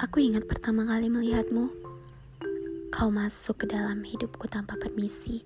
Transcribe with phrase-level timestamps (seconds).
[0.00, 1.68] Aku ingat pertama kali melihatmu.
[2.88, 5.44] Kau masuk ke dalam hidupku tanpa permisi,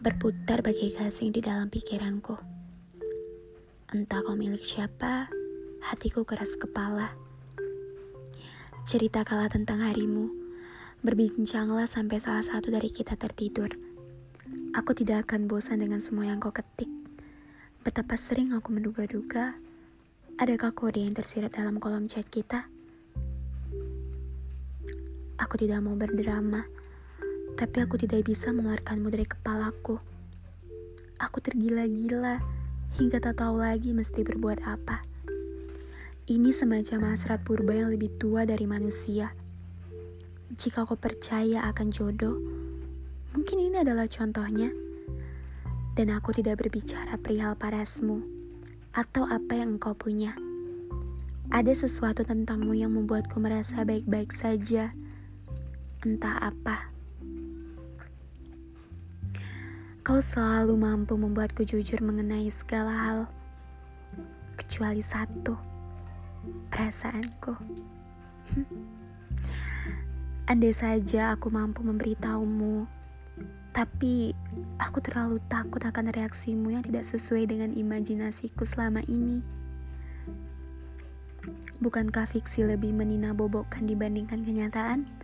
[0.00, 2.40] berputar bagai gasing di dalam pikiranku.
[3.92, 5.28] Entah kau milik siapa,
[5.84, 7.12] hatiku keras kepala.
[8.88, 10.32] Cerita kala tentang harimu,
[11.04, 13.76] berbincanglah sampai salah satu dari kita tertidur.
[14.72, 16.88] Aku tidak akan bosan dengan semua yang kau ketik.
[17.84, 19.52] Betapa sering aku menduga-duga,
[20.40, 22.79] adakah kode yang tersirat dalam kolom chat kita?
[25.40, 26.68] Aku tidak mau berdrama,
[27.56, 29.96] tapi aku tidak bisa mengeluarkanmu dari kepalaku.
[31.16, 32.36] Aku tergila-gila
[33.00, 35.00] hingga tak tahu lagi mesti berbuat apa.
[36.28, 39.32] Ini semacam hasrat purba yang lebih tua dari manusia.
[40.60, 42.36] Jika kau percaya akan jodoh,
[43.32, 44.68] mungkin ini adalah contohnya.
[45.96, 48.20] Dan aku tidak berbicara perihal parasmu
[48.92, 50.36] atau apa yang engkau punya.
[51.48, 54.92] Ada sesuatu tentangmu yang membuatku merasa baik-baik saja
[56.00, 56.88] entah apa.
[60.00, 63.18] Kau selalu mampu membuatku jujur mengenai segala hal,
[64.56, 65.60] kecuali satu,
[66.72, 67.52] perasaanku.
[70.50, 72.88] Andai saja aku mampu memberitahumu,
[73.76, 74.32] tapi
[74.80, 79.44] aku terlalu takut akan reaksimu yang tidak sesuai dengan imajinasiku selama ini.
[81.84, 85.19] Bukankah fiksi lebih menina bobokkan dibandingkan kenyataan?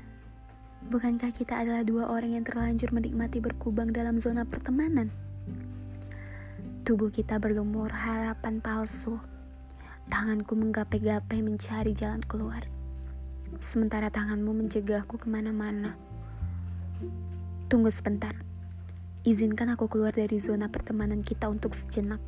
[0.87, 5.09] Bukankah kita adalah dua orang yang terlanjur menikmati berkubang dalam zona pertemanan?
[6.87, 9.19] Tubuh kita berlumur harapan palsu.
[10.07, 12.63] Tanganku menggapai-gapai mencari jalan keluar.
[13.59, 15.99] Sementara tanganmu mencegahku ke mana-mana.
[17.67, 18.39] Tunggu sebentar.
[19.27, 22.23] Izinkan aku keluar dari zona pertemanan kita untuk sejenak.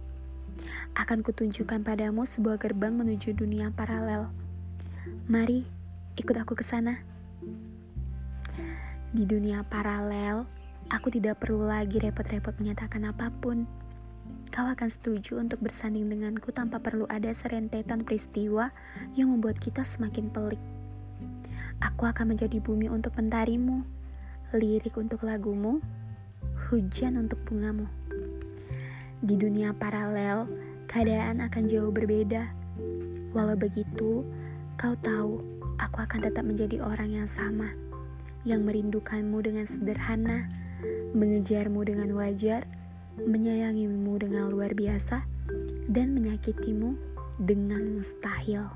[0.99, 4.27] Akan kutunjukkan padamu sebuah gerbang menuju dunia paralel.
[5.31, 5.63] Mari,
[6.19, 7.08] ikut aku ke sana.
[9.09, 10.45] Di dunia paralel,
[10.93, 13.65] aku tidak perlu lagi repot-repot menyatakan apa pun.
[14.53, 18.69] Kau akan setuju untuk bersanding denganku tanpa perlu ada serentetan peristiwa
[19.17, 20.61] yang membuat kita semakin pelik.
[21.81, 23.81] Aku akan menjadi bumi untuk mentarimu,
[24.53, 25.81] lirik untuk lagumu,
[26.69, 27.89] hujan untuk bungamu.
[29.25, 30.45] Di dunia paralel,
[30.85, 32.45] keadaan akan jauh berbeda.
[33.33, 34.21] Walau begitu,
[34.77, 35.41] kau tahu
[35.81, 37.88] aku akan tetap menjadi orang yang sama
[38.47, 40.47] yang merindukanmu dengan sederhana,
[41.17, 42.63] mengejarmu dengan wajar,
[43.19, 45.27] menyayangimu dengan luar biasa,
[45.91, 46.95] dan menyakitimu
[47.43, 48.69] dengan mustahil.